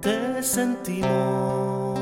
Te 0.00 0.42
sentimos. 0.42 2.00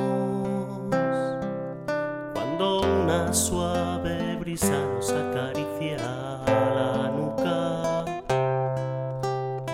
Cuando 2.32 2.82
una 2.82 3.32
suave 3.35 4.37
brisa 4.37 4.79
nos 4.95 5.11
acaricia 5.11 5.96
la 5.96 7.11
nuca 7.11 8.05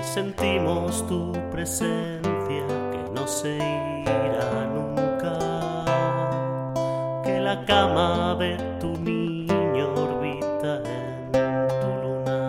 y 0.01 0.03
sentimos 0.03 1.07
tu 1.07 1.33
presencia 1.53 2.67
que 2.93 3.05
no 3.15 3.29
se 3.29 3.57
irá 3.57 4.69
nunca, 4.73 5.85
que 7.25 7.41
la 7.41 7.63
cama 7.67 8.37
de 8.37 8.57
tu 8.81 8.97
niño 8.97 9.93
orbita 9.95 10.83
en 11.35 11.69
tu 11.69 11.89
luna. 12.03 12.41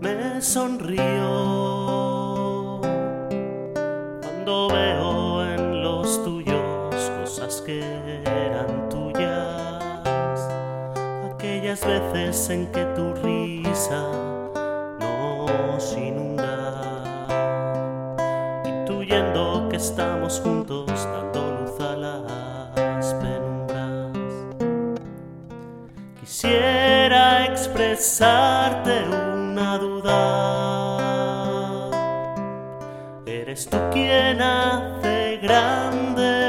Me 0.00 0.42
sonrío 0.42 1.61
tuyas, 8.88 10.48
aquellas 11.32 11.80
veces 11.84 12.50
en 12.50 12.66
que 12.72 12.84
tu 12.96 13.14
risa 13.14 14.02
nos 15.00 15.96
inunda, 15.96 17.04
intuyendo 18.64 19.68
que 19.70 19.76
estamos 19.76 20.40
juntos 20.40 20.86
dando 21.12 21.60
luz 21.60 21.80
a 21.80 21.96
las 21.96 23.14
penumbras. 23.14 24.16
Quisiera 26.20 27.46
expresarte 27.46 29.04
una 29.08 29.78
duda. 29.78 30.42
Eres 33.26 33.68
tú 33.68 33.78
quien 33.92 34.40
hace 34.40 35.38
grande 35.42 36.41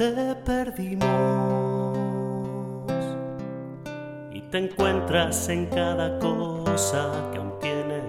Te 0.00 0.34
perdimos 0.46 1.04
y 4.32 4.40
te 4.50 4.56
encuentras 4.56 5.46
en 5.50 5.66
cada 5.66 6.18
cosa 6.18 7.10
que 7.30 7.38
aún 7.38 7.52
tiene 7.60 8.00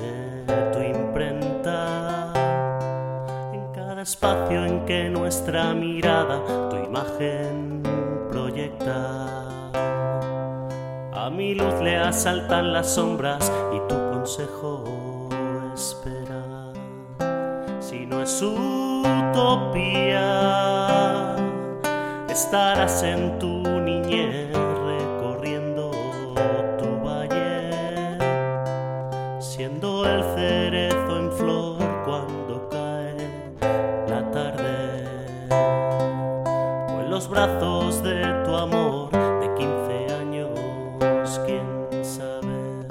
tu 0.71 0.79
imprenta, 0.79 2.31
en 3.51 3.73
cada 3.73 4.03
espacio 4.03 4.63
en 4.63 4.85
que 4.85 5.09
nuestra 5.09 5.73
mirada 5.73 6.69
tu 6.69 6.77
imagen 6.77 7.83
proyecta. 8.31 9.49
A 11.11 11.29
mi 11.29 11.55
luz 11.55 11.73
le 11.81 11.97
asaltan 11.97 12.71
las 12.71 12.95
sombras 12.95 13.51
y 13.75 13.79
tu 13.89 13.95
consejo 14.13 15.27
espera. 15.75 16.71
Si 17.81 18.05
no 18.05 18.21
es 18.23 18.41
utopía, 18.41 19.81
estarás 22.31 23.03
en 23.03 23.37
tu 23.39 23.61
niñez 23.81 24.47
recorriendo 24.53 25.91
tu 26.79 26.89
valle, 27.05 28.17
siendo 29.39 30.05
el 30.05 30.23
cerezo 30.35 31.17
en 31.19 31.31
flor 31.33 31.77
cuando 32.05 32.69
cae 32.69 33.17
la 34.07 34.31
tarde, 34.31 35.49
o 35.51 37.01
en 37.01 37.11
los 37.11 37.27
brazos 37.29 38.01
de 38.01 38.21
tu 38.45 38.55
amor 38.55 39.11
de 39.11 39.53
15 39.57 40.13
años, 40.21 41.41
quién 41.45 42.05
sabe. 42.05 42.87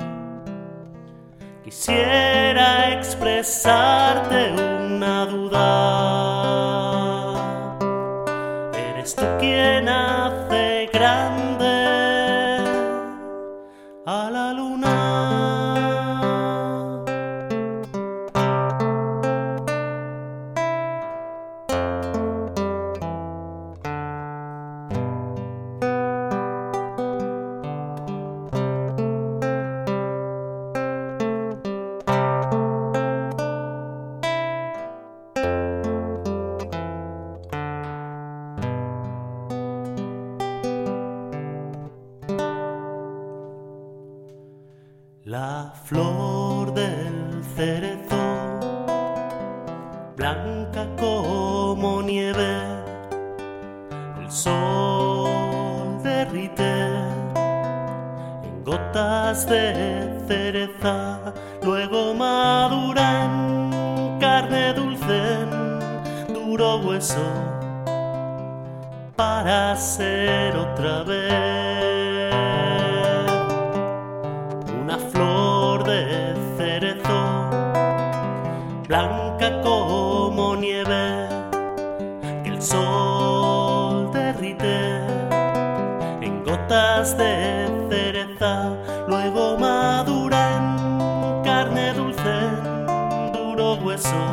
Quisiera 1.64 2.92
expresarte 2.92 4.52
una 4.52 5.24
duda. 5.24 6.69
Eres 9.00 9.14
tú 9.14 9.24
quien 9.38 9.88
hace 9.88 10.90
grande 10.92 11.99
La 45.26 45.74
flor 45.84 46.72
del 46.72 47.44
cerezo, 47.54 48.16
blanca 50.16 50.86
como 50.98 52.00
nieve, 52.00 52.62
el 54.18 54.30
sol 54.30 56.02
derrite 56.02 56.86
en 58.44 58.64
gotas 58.64 59.46
de 59.46 60.22
cereza, 60.26 61.34
luego 61.64 62.14
madura 62.14 63.24
en 63.26 64.18
carne 64.20 64.72
dulce, 64.72 65.36
duro 66.32 66.78
hueso, 66.78 67.20
para 69.16 69.76
ser 69.76 70.56
otra 70.56 71.02
vez 71.02 72.19
blanca 78.90 79.60
como 79.62 80.56
nieve, 80.56 81.28
que 82.42 82.50
el 82.50 82.60
sol 82.60 84.10
derrite 84.12 84.96
en 86.20 86.42
gotas 86.44 87.16
de 87.16 87.68
cereza, 87.88 88.74
luego 89.06 89.56
madura 89.58 90.40
en 90.56 91.44
carne 91.44 91.94
dulce, 91.94 92.38
en 93.12 93.32
duro 93.32 93.74
hueso, 93.76 94.24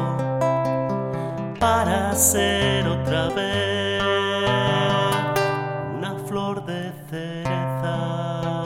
para 1.59 2.15
ser 2.15 2.87
otra 2.87 3.29
vez 3.29 4.01
una 5.99 6.15
flor 6.27 6.65
de 6.65 6.91
cereza. 7.11 8.56